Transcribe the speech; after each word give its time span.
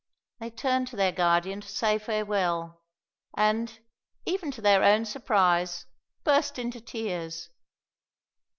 They 0.39 0.49
turned 0.49 0.87
to 0.87 0.95
their 0.95 1.11
Guardian 1.11 1.61
to 1.61 1.67
say 1.67 1.99
farewell, 1.99 2.81
and, 3.37 3.77
even 4.25 4.49
to 4.49 4.59
their 4.59 4.81
own 4.83 5.05
surprise, 5.05 5.85
burst 6.23 6.57
into 6.57 6.81
tears. 6.81 7.49